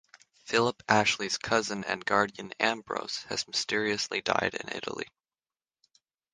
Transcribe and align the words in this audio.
Philip 0.45 0.81
Ashley’s 0.89 1.37
cousin 1.37 1.83
and 1.83 2.03
guardian 2.03 2.53
Ambrose 2.59 3.17
has 3.29 3.47
mysteriously 3.47 4.19
died 4.19 4.55
in 4.55 4.75
Italy. 4.75 5.05